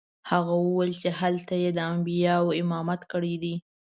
هغه 0.29 0.53
وویل 0.65 0.93
چې 1.01 1.09
هلته 1.19 1.53
یې 1.63 1.69
د 1.73 1.79
انبیاوو 1.93 2.55
امامت 2.61 3.01
کړی 3.11 3.33
دی. 3.43 3.55